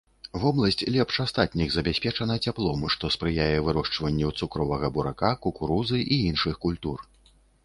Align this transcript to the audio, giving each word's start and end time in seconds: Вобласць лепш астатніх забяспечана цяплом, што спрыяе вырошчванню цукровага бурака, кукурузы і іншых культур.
Вобласць 0.43 0.83
лепш 0.93 1.19
астатніх 1.23 1.69
забяспечана 1.75 2.37
цяплом, 2.49 2.81
што 2.93 3.11
спрыяе 3.17 3.59
вырошчванню 3.69 4.33
цукровага 4.39 4.91
бурака, 4.97 5.31
кукурузы 5.45 5.99
і 6.13 6.21
іншых 6.33 6.55
культур. 6.67 6.99